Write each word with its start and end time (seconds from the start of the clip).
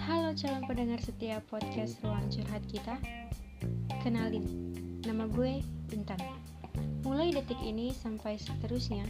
Halo 0.00 0.32
calon 0.32 0.64
pendengar 0.64 0.96
setia 1.04 1.44
podcast 1.44 2.00
Ruang 2.00 2.24
Curhat 2.32 2.64
kita. 2.72 2.96
Kenalin, 4.00 4.40
nama 5.04 5.28
gue 5.28 5.60
Intan. 5.92 6.16
Mulai 7.04 7.36
detik 7.36 7.60
ini 7.60 7.92
sampai 7.92 8.40
seterusnya 8.40 9.04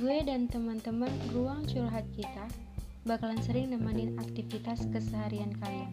Gue 0.00 0.24
dan 0.24 0.48
teman-teman 0.48 1.12
Ruang 1.36 1.68
Curhat 1.68 2.08
kita 2.16 2.48
Bakalan 3.04 3.44
sering 3.44 3.76
nemenin 3.76 4.16
aktivitas 4.24 4.88
keseharian 4.88 5.52
kalian. 5.60 5.92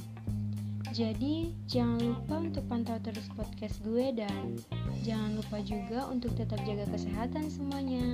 Jadi 0.96 1.52
jangan 1.68 2.00
lupa 2.00 2.40
untuk 2.40 2.64
pantau 2.72 2.96
terus 3.04 3.28
podcast 3.36 3.76
gue 3.84 4.16
Dan 4.16 4.56
jangan 5.04 5.36
lupa 5.36 5.60
juga 5.60 6.08
untuk 6.08 6.32
tetap 6.40 6.64
jaga 6.64 6.88
kesehatan 6.96 7.52
semuanya 7.52 8.08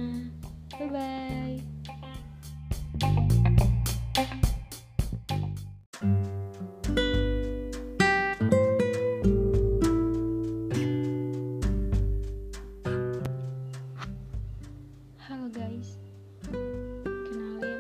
Bye-bye 0.76 1.56
Halo 15.24 15.48
guys, 15.48 15.96
kenalin 16.52 17.80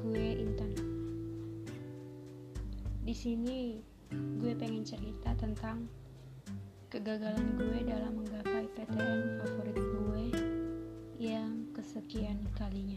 gue 0.00 0.28
Intan. 0.32 0.72
Di 3.04 3.12
sini 3.12 3.84
gue 4.16 4.56
pengen 4.56 4.80
cerita 4.80 5.36
tentang 5.36 5.84
kegagalan 6.88 7.52
gue 7.60 7.84
dalam 7.84 8.16
menggapai 8.16 8.64
PTN 8.72 9.44
favorit 9.44 9.87
kesekian 12.08 12.40
kalinya. 12.56 12.96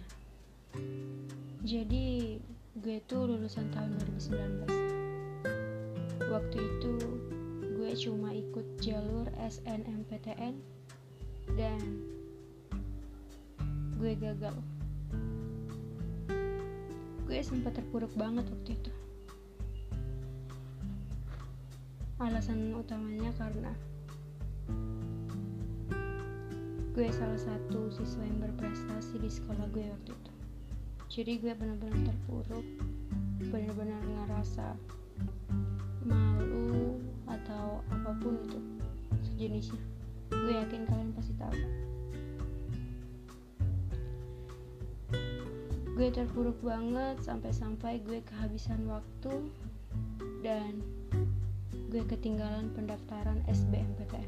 Jadi 1.68 2.40
gue 2.80 2.98
tuh 3.12 3.28
lulusan 3.28 3.68
tahun 3.76 4.00
2019. 4.08 6.32
Waktu 6.32 6.58
itu 6.64 6.96
gue 7.76 7.92
cuma 8.08 8.32
ikut 8.32 8.64
jalur 8.80 9.28
SNMPTN 9.36 10.56
dan 11.60 11.80
gue 14.00 14.16
gagal 14.16 14.56
gue 17.28 17.40
sempat 17.44 17.76
terpuruk 17.76 18.16
banget 18.16 18.48
waktu 18.48 18.80
itu 18.80 18.92
alasan 22.24 22.80
utamanya 22.80 23.36
karena 23.36 23.76
gue 26.92 27.08
salah 27.08 27.40
satu 27.40 27.88
siswa 27.88 28.20
yang 28.28 28.44
berprestasi 28.44 29.16
di 29.24 29.32
sekolah 29.32 29.64
gue 29.72 29.88
waktu 29.88 30.12
itu. 30.12 30.32
Jadi 31.08 31.34
gue 31.40 31.54
benar-benar 31.56 31.96
terpuruk 32.04 32.68
benar-benar 33.48 34.04
ngerasa 34.04 34.76
malu 36.04 37.00
atau 37.32 37.80
apa 37.88 38.12
pun 38.20 38.36
itu 38.44 38.60
sejenisnya. 39.24 39.80
Gue 40.36 40.52
yakin 40.52 40.84
kalian 40.84 41.16
pasti 41.16 41.34
tahu. 41.40 41.56
Gue 45.96 46.08
terpuruk 46.12 46.60
banget 46.60 47.24
sampai-sampai 47.24 48.04
gue 48.04 48.20
kehabisan 48.28 48.84
waktu 48.92 49.48
dan 50.44 50.84
gue 51.88 52.04
ketinggalan 52.04 52.68
pendaftaran 52.76 53.40
SBMPTN 53.48 54.28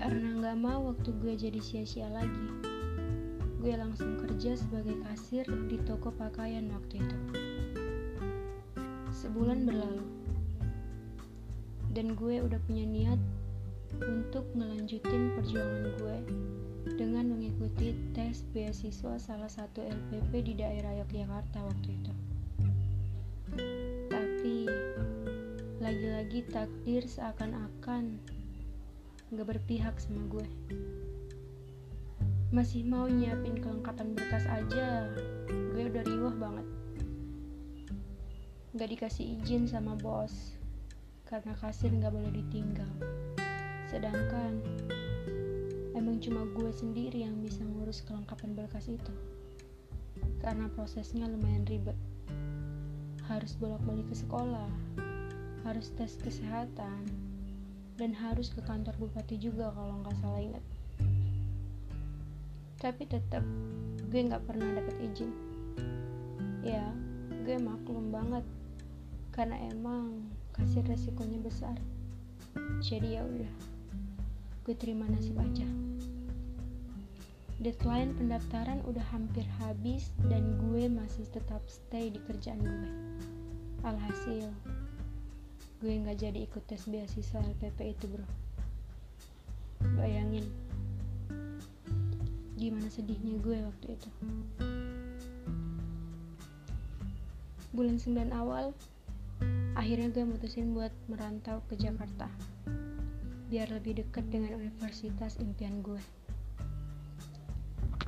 karena 0.00 0.28
nggak 0.40 0.58
mau 0.64 0.80
waktu 0.88 1.12
gue 1.20 1.36
jadi 1.36 1.60
sia-sia 1.60 2.08
lagi. 2.08 2.48
Gue 3.60 3.76
langsung 3.76 4.16
kerja 4.16 4.56
sebagai 4.56 4.96
kasir 5.04 5.44
di 5.68 5.76
toko 5.84 6.08
pakaian 6.08 6.72
waktu 6.72 7.04
itu. 7.04 7.16
Sebulan 9.12 9.68
berlalu. 9.68 10.00
Dan 11.92 12.16
gue 12.16 12.40
udah 12.40 12.56
punya 12.64 12.88
niat 12.88 13.20
untuk 14.00 14.48
ngelanjutin 14.56 15.36
perjuangan 15.36 15.84
gue 16.00 16.16
dengan 16.96 17.36
mengikuti 17.36 17.92
tes 18.16 18.40
beasiswa 18.56 19.20
salah 19.20 19.52
satu 19.52 19.84
LPP 19.84 20.32
di 20.48 20.54
daerah 20.56 20.96
Yogyakarta 21.04 21.60
waktu 21.60 21.88
itu. 21.92 22.12
Tapi 24.08 24.56
lagi-lagi 25.76 26.40
takdir 26.48 27.04
seakan-akan 27.04 28.39
gak 29.30 29.46
berpihak 29.46 29.94
sama 30.02 30.26
gue. 30.26 30.46
Masih 32.50 32.82
mau 32.82 33.06
nyiapin 33.06 33.62
kelengkapan 33.62 34.14
berkas 34.18 34.42
aja, 34.50 35.06
gue 35.48 35.82
udah 35.86 36.02
riwah 36.02 36.34
banget. 36.34 36.66
Gak 38.74 38.90
dikasih 38.90 39.38
izin 39.38 39.70
sama 39.70 39.94
bos, 39.94 40.58
karena 41.30 41.54
kasir 41.58 41.94
gak 41.94 42.10
boleh 42.10 42.34
ditinggal. 42.34 42.90
Sedangkan 43.86 44.58
emang 45.94 46.18
cuma 46.18 46.42
gue 46.56 46.70
sendiri 46.74 47.22
yang 47.22 47.38
bisa 47.38 47.62
ngurus 47.62 48.02
kelengkapan 48.02 48.56
berkas 48.56 48.90
itu 48.90 49.14
karena 50.40 50.72
prosesnya 50.72 51.28
lumayan 51.28 51.68
ribet 51.68 51.96
harus 53.28 53.52
bolak-balik 53.60 54.08
ke 54.08 54.16
sekolah 54.16 54.72
harus 55.62 55.92
tes 55.94 56.16
kesehatan 56.16 57.04
dan 58.00 58.16
harus 58.16 58.48
ke 58.48 58.64
kantor 58.64 58.96
bupati 58.96 59.36
juga 59.36 59.68
kalau 59.76 60.00
nggak 60.00 60.16
salah 60.24 60.40
ingat. 60.40 60.64
Tapi 62.80 63.04
tetap 63.04 63.44
gue 64.08 64.20
nggak 64.24 64.40
pernah 64.48 64.72
dapet 64.72 64.96
izin. 65.04 65.28
Ya 66.64 66.88
gue 67.44 67.60
maklum 67.60 68.08
banget. 68.08 68.40
Karena 69.36 69.60
emang 69.68 70.24
kasih 70.56 70.80
resikonya 70.88 71.44
besar. 71.44 71.76
Jadi 72.80 73.20
ya 73.20 73.22
udah 73.28 73.52
gue 74.64 74.74
terima 74.80 75.04
nasib 75.04 75.36
aja. 75.36 75.68
Deadline 77.60 78.16
pendaftaran 78.16 78.80
udah 78.88 79.04
hampir 79.12 79.44
habis 79.60 80.08
dan 80.32 80.56
gue 80.56 80.88
masih 80.88 81.28
tetap 81.28 81.60
stay 81.68 82.08
di 82.08 82.16
kerjaan 82.24 82.64
gue. 82.64 82.90
Alhasil 83.84 84.48
gue 85.80 85.92
nggak 85.96 86.20
jadi 86.20 86.38
ikut 86.44 86.62
tes 86.68 86.84
beasiswa 86.86 87.40
LPP 87.40 87.96
itu 87.96 88.04
bro 88.08 88.26
bayangin 89.96 90.44
gimana 92.60 92.86
sedihnya 92.92 93.40
gue 93.40 93.58
waktu 93.64 93.86
itu 93.96 94.08
bulan 97.72 97.96
9 97.96 98.32
awal 98.36 98.76
akhirnya 99.74 100.12
gue 100.12 100.24
mutusin 100.28 100.76
buat 100.76 100.92
merantau 101.08 101.64
ke 101.72 101.80
Jakarta 101.80 102.28
biar 103.50 103.66
lebih 103.74 103.98
dekat 103.98 104.22
dengan 104.30 104.62
universitas 104.62 105.34
impian 105.42 105.82
gue. 105.82 105.98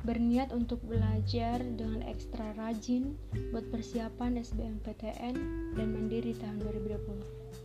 Berniat 0.07 0.55
untuk 0.55 0.79
belajar 0.87 1.59
dengan 1.59 1.99
ekstra 2.07 2.55
rajin 2.55 3.19
buat 3.51 3.67
persiapan 3.67 4.39
SBMPTN 4.39 5.35
dan 5.75 5.87
mandiri 5.91 6.31
tahun 6.39 6.63
2020. 6.63 7.62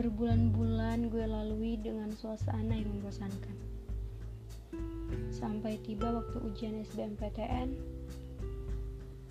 Berbulan-bulan 0.00 1.12
gue 1.12 1.28
lalui 1.28 1.76
dengan 1.76 2.08
suasana 2.16 2.72
yang 2.72 2.88
membosankan. 2.88 3.52
Sampai 5.28 5.76
tiba 5.84 6.08
waktu 6.08 6.40
ujian 6.40 6.80
SBMPTN 6.88 7.76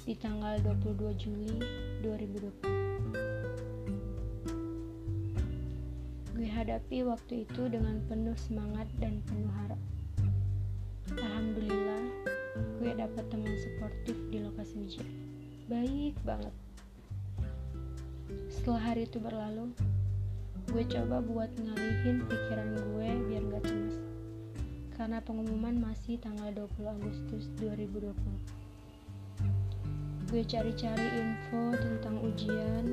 di 0.06 0.14
tanggal 0.14 0.62
22 0.62 1.10
Juli 1.18 1.58
2020. 2.06 2.70
gue 6.38 6.46
hadapi 6.46 7.02
waktu 7.02 7.50
itu 7.50 7.66
dengan 7.66 7.98
penuh 8.06 8.38
semangat 8.38 8.86
dan 9.02 9.26
penuh 9.26 9.50
harap. 9.66 9.82
Alhamdulillah, 11.18 12.06
gue 12.78 12.92
dapat 12.94 13.26
teman 13.34 13.58
suportif 13.58 14.14
di 14.30 14.38
lokasi 14.38 14.86
ujian. 14.86 15.10
Baik 15.66 16.14
banget. 16.22 16.54
Setelah 18.54 18.94
hari 18.94 19.10
itu 19.10 19.18
berlalu, 19.18 19.74
gue 20.70 20.86
coba 20.86 21.18
buat 21.26 21.50
ngalihin 21.58 22.30
pikiran 22.30 22.78
gue 22.78 23.10
biar 23.26 23.42
gak 23.50 23.66
cemas. 23.66 23.98
Karena 24.94 25.18
pengumuman 25.18 25.82
masih 25.82 26.22
tanggal 26.22 26.54
20 26.54 26.86
Agustus 26.86 27.50
2020. 27.58 28.14
Gue 30.30 30.46
cari-cari 30.46 31.08
info 31.18 31.74
tentang 31.74 32.22
ujian, 32.22 32.86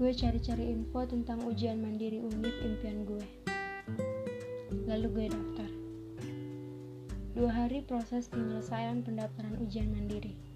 gue 0.00 0.10
cari-cari 0.16 0.72
info 0.72 1.04
tentang 1.04 1.44
ujian 1.44 1.84
mandiri 1.84 2.16
unif 2.16 2.56
impian 2.64 3.04
gue. 3.04 3.28
Lalu 4.88 5.06
gue 5.12 5.26
daftar. 5.28 5.70
Dua 7.36 7.52
hari 7.52 7.84
proses 7.84 8.32
penyelesaian 8.32 9.04
pendaftaran 9.04 9.60
ujian 9.60 9.92
mandiri. 9.92 10.51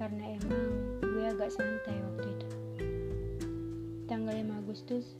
Karena 0.00 0.36
emang 0.36 0.64
gue 1.00 1.24
agak 1.28 1.50
santai 1.52 1.96
waktu 2.00 2.28
itu. 2.32 2.48
Tanggal 4.10 4.34
5 4.40 4.60
Agustus, 4.62 5.16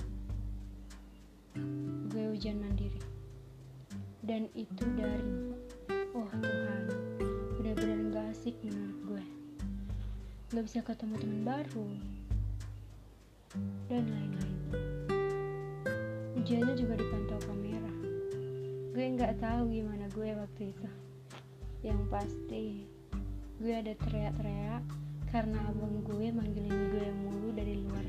ujian 2.42 2.58
mandiri. 2.58 2.98
Dan 4.26 4.50
itu 4.58 4.82
dari, 4.98 5.54
oh 6.10 6.26
Tuhan, 6.26 6.84
benar-benar 7.54 7.98
gak 8.10 8.26
asik 8.34 8.58
menurut 8.66 8.98
gue. 9.06 9.24
Gak 10.50 10.64
bisa 10.66 10.82
ketemu 10.82 11.14
teman 11.22 11.40
baru, 11.46 11.86
dan 13.86 14.10
lain-lain. 14.10 14.58
Ujiannya 16.42 16.74
juga 16.74 16.98
dipantau 16.98 17.38
kamera. 17.46 17.92
Gue 18.90 19.06
nggak 19.14 19.38
tahu 19.38 19.70
gimana 19.70 20.10
gue 20.10 20.30
waktu 20.34 20.74
itu. 20.74 20.90
Yang 21.86 22.00
pasti, 22.10 22.90
gue 23.62 23.78
ada 23.78 23.94
teriak-teriak 23.94 24.82
karena 25.30 25.54
abang 25.70 26.02
gue 26.02 26.34
manggilin 26.34 26.90
gue 26.90 27.06
mulu 27.14 27.54
dari 27.54 27.78
luar. 27.78 28.02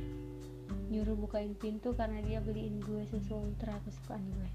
Nyuruh 0.89 1.13
bukain 1.13 1.53
pintu 1.53 1.94
karena 1.94 2.25
dia 2.25 2.41
beliin 2.41 2.81
gue 2.81 3.05
susu 3.05 3.38
ultra 3.38 3.77
kesukaan 3.85 4.25
gue. 4.33 4.50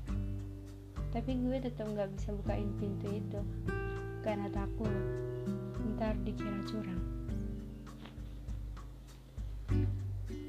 Tapi 1.14 1.38
gue 1.38 1.54
tetap 1.62 1.86
nggak 1.86 2.10
bisa 2.18 2.34
bukain 2.34 2.74
pintu 2.82 3.14
itu 3.14 3.40
karena 4.26 4.50
takut. 4.50 4.90
Ntar 5.94 6.18
dikira 6.26 6.66
curang. 6.66 7.02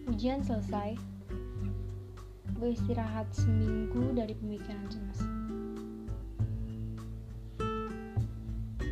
Ujian 0.10 0.42
selesai. 0.42 0.98
Gue 2.58 2.74
istirahat 2.74 3.30
seminggu 3.38 4.18
dari 4.18 4.34
pemikiran 4.34 4.90
cemas. 4.90 5.22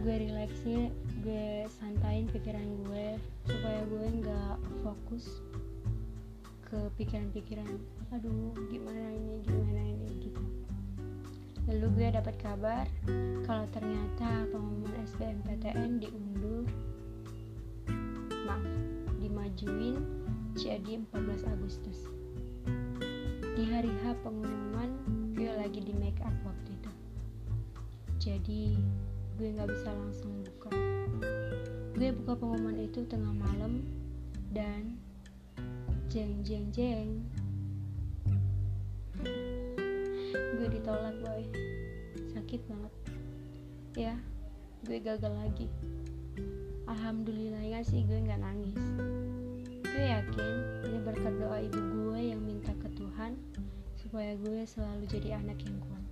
Gue 0.05 0.13
relaxnya 0.21 0.93
gue 1.27 1.67
santain 1.67 2.23
pikiran 2.31 2.63
gue 2.87 3.19
supaya 3.43 3.83
gue 3.91 4.05
nggak 4.23 4.55
fokus 4.79 5.43
ke 6.63 6.79
pikiran-pikiran 6.95 7.67
aduh 8.15 8.55
gimana 8.71 9.11
ini 9.11 9.43
gimana 9.43 9.81
ini 9.91 10.07
gitu. 10.23 10.39
Lalu 11.67 11.99
gue 11.99 12.07
dapat 12.15 12.31
kabar 12.39 12.87
kalau 13.43 13.67
ternyata 13.75 14.47
pengumuman 14.55 15.03
SBMPTN 15.03 15.99
diundur 15.99 16.63
maaf 18.47 18.63
dimajuin 19.19 19.99
jadi 20.55 21.03
14 21.11 21.43
Agustus. 21.43 22.07
Di 23.51 23.67
hari 23.67 23.91
H 23.99 24.15
pengumuman 24.23 24.95
gue 25.35 25.51
lagi 25.59 25.83
di 25.83 25.91
make 25.91 26.23
up 26.23 26.31
waktu 26.47 26.71
itu. 26.71 26.91
Jadi 28.15 28.79
gue 29.35 29.47
nggak 29.59 29.75
bisa 29.75 29.91
langsung 29.91 30.31
buka 30.47 30.96
gue 31.97 32.09
buka 32.23 32.37
pengumuman 32.37 32.77
itu 32.77 33.01
tengah 33.09 33.33
malam 33.33 33.81
dan 34.53 34.97
jeng 36.07 36.45
jeng 36.45 36.69
jeng. 36.71 37.25
Gue 40.31 40.67
ditolak 40.69 41.17
boy. 41.25 41.43
Sakit 42.37 42.61
banget. 42.69 42.93
Ya 43.97 44.15
gue 44.85 44.97
gagal 45.01 45.33
lagi. 45.33 45.67
Alhamdulillahnya 46.85 47.81
sih 47.81 48.05
gue 48.05 48.23
nggak 48.23 48.39
nangis. 48.39 48.77
Gue 49.83 50.05
yakin 50.05 50.53
ini 50.85 50.97
berkat 51.01 51.33
doa 51.41 51.57
ibu 51.59 51.81
gue 51.81 52.19
yang 52.29 52.41
minta 52.45 52.71
ke 52.77 52.87
Tuhan 52.93 53.33
supaya 53.97 54.37
gue 54.37 54.63
selalu 54.63 55.03
jadi 55.09 55.41
anak 55.41 55.59
yang 55.65 55.77
kuat. 55.81 56.05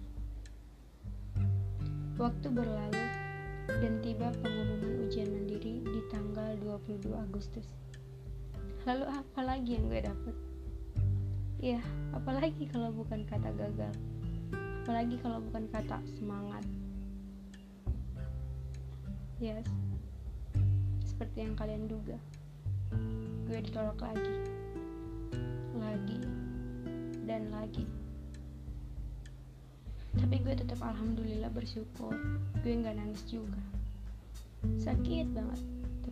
Waktu 2.16 2.48
berlalu 2.52 3.25
dan 3.68 3.94
tiba 4.06 4.30
pengumuman 4.42 5.06
ujian 5.06 5.30
mandiri 5.30 5.82
di 5.82 6.02
tanggal 6.14 6.54
22 6.62 7.10
Agustus. 7.14 7.68
Lalu 8.86 9.06
apa 9.10 9.42
lagi 9.42 9.78
yang 9.78 9.90
gue 9.90 10.02
dapet? 10.06 10.36
Ya 11.58 11.82
apalagi 12.14 12.70
kalau 12.70 12.94
bukan 12.94 13.26
kata 13.26 13.50
gagal? 13.58 13.94
Apalagi 14.86 15.18
kalau 15.22 15.42
bukan 15.42 15.66
kata 15.74 15.98
semangat? 16.18 16.62
Yes 19.42 19.66
seperti 21.16 21.48
yang 21.48 21.56
kalian 21.56 21.88
duga. 21.88 22.20
Gue 23.48 23.64
ditolak 23.64 23.96
lagi. 24.04 24.36
Lagi. 25.80 26.20
Dan 27.24 27.56
lagi 27.56 28.05
tapi 30.16 30.40
gue 30.42 30.54
tetap 30.56 30.80
alhamdulillah 30.80 31.52
bersyukur. 31.52 32.16
Gue 32.64 32.74
nggak 32.80 32.96
nangis 32.96 33.24
juga. 33.28 33.62
Sakit 34.82 35.30
banget 35.36 35.62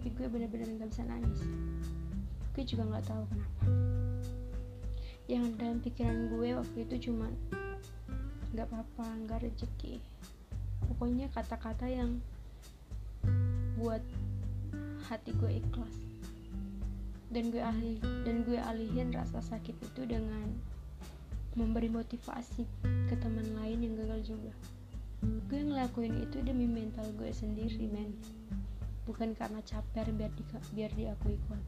tapi 0.03 0.19
gue 0.19 0.27
bener-bener 0.27 0.67
nggak 0.67 0.91
bisa 0.91 1.07
nangis. 1.07 1.39
Gue 2.51 2.63
juga 2.67 2.83
nggak 2.91 3.07
tahu 3.07 3.23
kenapa. 3.31 3.65
Yang 5.31 5.45
dalam 5.55 5.77
pikiran 5.79 6.19
gue 6.27 6.49
waktu 6.59 6.77
itu 6.83 6.95
cuma 7.07 7.31
nggak 8.51 8.67
apa-apa 8.67 9.07
nggak 9.23 9.47
rezeki. 9.47 10.03
Pokoknya 10.91 11.31
kata-kata 11.31 11.87
yang 11.87 12.19
buat 13.79 14.03
hati 15.07 15.31
gue 15.39 15.63
ikhlas. 15.63 15.95
Dan 17.31 17.47
gue 17.49 17.63
alih 17.63 18.03
dan 18.27 18.43
gue 18.43 18.59
alihin 18.59 19.15
rasa 19.15 19.39
sakit 19.39 19.79
itu 19.79 20.03
dengan 20.03 20.51
memberi 21.53 21.85
motivasi 21.85 22.65
ke 22.81 23.15
teman 23.21 23.45
lain 23.61 23.85
yang 23.85 23.93
gagal 24.01 24.33
juga. 24.33 24.51
Gue 25.47 25.61
ngelakuin 25.61 26.25
itu 26.25 26.41
demi 26.41 26.65
mental 26.65 27.05
gue 27.15 27.29
sendiri 27.29 27.85
men. 27.87 28.17
Bukan 29.05 29.37
karena 29.37 29.61
caper 29.61 30.09
biar 30.15 30.33
di, 30.33 30.43
biar 30.73 30.91
diakui 30.97 31.37
kuat. 31.45 31.63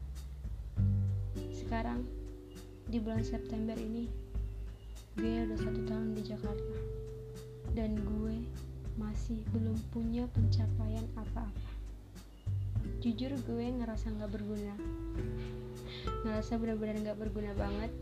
Sekarang 1.54 2.02
di 2.90 2.98
bulan 2.98 3.22
September 3.22 3.78
ini 3.78 4.10
gue 5.16 5.48
udah 5.48 5.58
satu 5.58 5.80
tahun 5.86 6.18
di 6.18 6.22
Jakarta. 6.26 6.76
Dan 7.78 8.02
gue 8.02 8.36
masih 8.98 9.38
belum 9.54 9.76
punya 9.94 10.26
pencapaian 10.34 11.04
apa-apa. 11.14 11.46
Jujur 13.04 13.30
gue 13.46 13.66
ngerasa 13.70 14.10
nggak 14.18 14.30
berguna. 14.34 14.74
Ngerasa 16.26 16.58
benar-benar 16.58 16.96
nggak 17.06 17.18
berguna 17.22 17.52
banget 17.54 17.92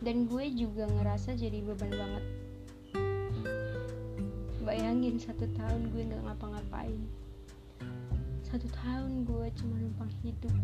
dan 0.00 0.24
gue 0.24 0.44
juga 0.56 0.88
ngerasa 0.88 1.36
jadi 1.36 1.60
beban 1.60 1.92
banget. 1.92 2.24
Bayangin 4.64 5.20
satu 5.20 5.44
tahun 5.52 5.92
gue 5.92 6.02
nggak 6.08 6.24
ngapa-ngapain. 6.24 7.00
Satu 8.48 8.64
tahun 8.80 9.28
gue 9.28 9.46
cuma 9.60 9.76
numpang 9.76 10.12
hidup. 10.24 10.56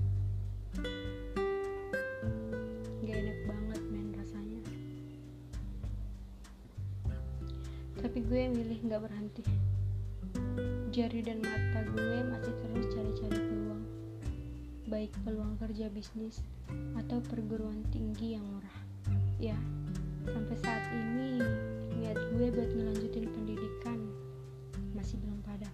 Gak 3.05 3.17
enak 3.17 3.39
banget 3.45 3.83
men 3.93 4.09
rasanya. 4.17 4.63
Tapi 8.01 8.19
gue 8.25 8.41
milih 8.51 8.79
gak 8.89 9.05
berhenti. 9.05 9.45
Jari 10.97 11.21
dan 11.21 11.45
mata 11.45 11.85
gue 11.93 12.19
masih 12.25 12.55
terus 12.57 12.87
cari-cari 12.89 13.39
peluang. 13.39 13.85
Baik 14.89 15.13
peluang 15.29 15.61
kerja 15.61 15.93
bisnis 15.93 16.41
atau 16.97 17.21
perguruan 17.21 17.85
tinggi 17.93 18.35
yang 18.35 18.45
murah 18.49 18.96
ya 19.37 19.57
sampai 20.25 20.57
saat 20.57 20.85
ini 20.97 21.45
niat 22.01 22.17
gue 22.33 22.49
buat 22.53 22.71
ngelanjutin 22.73 23.29
pendidikan 23.33 24.01
masih 24.97 25.21
belum 25.21 25.41
padam 25.45 25.73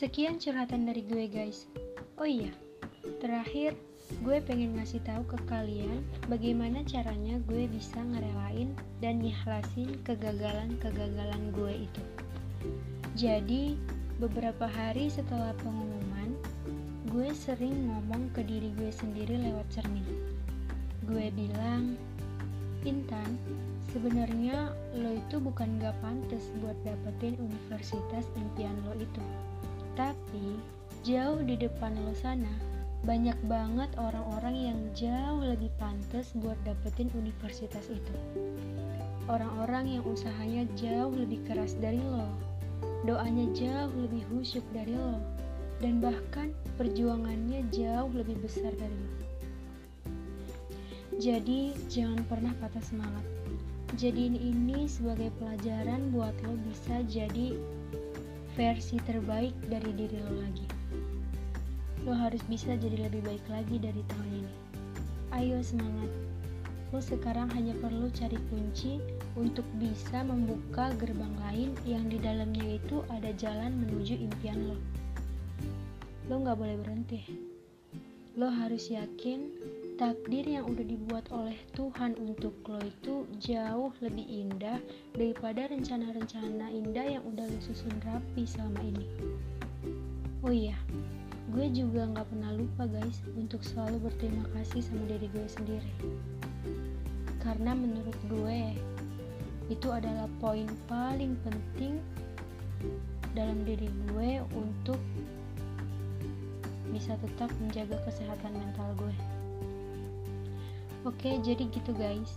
Sekian 0.00 0.40
curhatan 0.40 0.88
dari 0.88 1.04
gue 1.04 1.28
guys. 1.28 1.68
Oh 2.16 2.24
iya, 2.24 2.48
terakhir 3.20 3.76
gue 4.20 4.36
pengen 4.44 4.76
ngasih 4.76 5.00
tahu 5.00 5.24
ke 5.32 5.38
kalian 5.48 6.04
bagaimana 6.28 6.84
caranya 6.84 7.40
gue 7.48 7.64
bisa 7.72 7.96
ngerelain 8.04 8.76
dan 9.00 9.24
nyihlasin 9.24 9.96
kegagalan-kegagalan 10.04 11.48
gue 11.56 11.88
itu. 11.88 12.04
Jadi, 13.16 13.80
beberapa 14.20 14.68
hari 14.68 15.08
setelah 15.08 15.56
pengumuman, 15.64 16.36
gue 17.08 17.32
sering 17.32 17.88
ngomong 17.88 18.28
ke 18.36 18.44
diri 18.44 18.68
gue 18.76 18.92
sendiri 18.92 19.40
lewat 19.40 19.64
cermin. 19.72 20.04
Gue 21.08 21.32
bilang, 21.32 21.96
Intan, 22.84 23.40
sebenarnya 23.88 24.72
lo 25.00 25.16
itu 25.16 25.40
bukan 25.40 25.80
gak 25.80 25.96
pantas 26.04 26.44
buat 26.60 26.76
dapetin 26.84 27.40
universitas 27.40 28.28
impian 28.36 28.76
lo 28.84 28.92
itu. 29.00 29.24
Tapi, 29.96 30.60
jauh 31.08 31.40
di 31.40 31.56
depan 31.56 31.96
lo 32.04 32.12
sana, 32.12 32.69
banyak 33.00 33.36
banget 33.48 33.88
orang-orang 33.96 34.56
yang 34.72 34.80
jauh 34.92 35.40
lebih 35.40 35.72
pantas 35.80 36.36
buat 36.36 36.56
dapetin 36.68 37.08
universitas 37.16 37.88
itu. 37.88 38.14
Orang-orang 39.24 39.96
yang 39.96 40.04
usahanya 40.04 40.68
jauh 40.76 41.14
lebih 41.14 41.40
keras 41.48 41.78
dari 41.80 42.02
lo, 42.02 42.28
doanya 43.08 43.48
jauh 43.56 43.92
lebih 43.96 44.20
khusyuk 44.28 44.64
dari 44.76 44.92
lo, 44.92 45.16
dan 45.80 46.04
bahkan 46.04 46.52
perjuangannya 46.76 47.64
jauh 47.72 48.12
lebih 48.12 48.36
besar 48.44 48.72
dari 48.76 48.92
lo. 48.92 49.16
Jadi, 51.20 51.76
jangan 51.88 52.20
pernah 52.28 52.52
patah 52.60 52.84
semangat. 52.84 53.24
Jadiin 53.96 54.36
ini 54.36 54.88
sebagai 54.88 55.32
pelajaran 55.40 56.12
buat 56.12 56.32
lo 56.44 56.56
bisa 56.68 57.04
jadi 57.08 57.56
versi 58.56 58.96
terbaik 59.08 59.56
dari 59.68 59.90
diri 59.96 60.16
lo 60.20 60.36
lagi. 60.40 60.79
Lo 62.08 62.16
harus 62.16 62.40
bisa 62.48 62.72
jadi 62.80 63.08
lebih 63.08 63.20
baik 63.20 63.44
lagi 63.52 63.76
dari 63.76 64.00
tahun 64.08 64.30
ini. 64.40 64.54
Ayo 65.36 65.60
semangat. 65.60 66.08
Lo 66.90 66.98
sekarang 66.98 67.52
hanya 67.54 67.76
perlu 67.78 68.10
cari 68.10 68.40
kunci 68.50 68.98
untuk 69.36 69.62
bisa 69.78 70.24
membuka 70.26 70.90
gerbang 70.96 71.30
lain 71.44 71.70
yang 71.86 72.08
di 72.10 72.18
dalamnya 72.18 72.80
itu 72.80 73.04
ada 73.12 73.30
jalan 73.36 73.78
menuju 73.84 74.16
impian 74.16 74.74
lo. 74.74 74.76
Lo 76.26 76.40
gak 76.40 76.58
boleh 76.58 76.80
berhenti. 76.80 77.20
Lo 78.34 78.48
harus 78.48 78.90
yakin 78.90 79.52
takdir 80.00 80.48
yang 80.48 80.64
udah 80.64 80.86
dibuat 80.88 81.28
oleh 81.28 81.60
Tuhan 81.76 82.16
untuk 82.16 82.56
lo 82.64 82.80
itu 82.80 83.28
jauh 83.36 83.92
lebih 84.00 84.24
indah 84.24 84.80
daripada 85.12 85.68
rencana-rencana 85.68 86.72
indah 86.72 87.20
yang 87.20 87.24
udah 87.28 87.44
lo 87.44 87.58
susun 87.60 87.92
rapi 88.08 88.48
selama 88.48 88.80
ini. 88.80 89.06
Oh 90.40 90.48
iya, 90.48 90.80
gue 91.50 91.66
juga 91.74 92.06
nggak 92.06 92.26
pernah 92.30 92.54
lupa 92.54 92.86
guys 92.86 93.18
untuk 93.34 93.58
selalu 93.66 94.06
berterima 94.06 94.46
kasih 94.54 94.86
sama 94.86 95.02
diri 95.10 95.26
gue 95.34 95.46
sendiri. 95.50 95.92
Karena 97.42 97.74
menurut 97.74 98.14
gue 98.30 98.78
itu 99.66 99.88
adalah 99.90 100.30
poin 100.38 100.66
paling 100.86 101.34
penting 101.42 101.98
dalam 103.34 103.66
diri 103.66 103.90
gue 104.10 104.42
untuk 104.54 104.98
bisa 106.90 107.14
tetap 107.18 107.50
menjaga 107.62 107.98
kesehatan 108.06 108.54
mental 108.54 108.90
gue. 108.98 109.14
Oke, 111.06 111.38
jadi 111.42 111.66
gitu 111.70 111.90
guys. 111.94 112.34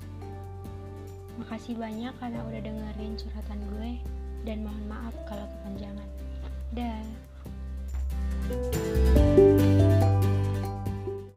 Makasih 1.42 1.78
banyak 1.78 2.14
karena 2.22 2.40
udah 2.46 2.62
dengerin 2.62 3.14
curhatan 3.18 3.60
gue 3.78 3.92
dan 4.46 4.62
mohon 4.62 4.86
maaf 4.90 5.14
kalau 5.26 5.46
kepanjangan. 5.60 6.10
Música 8.54 9.13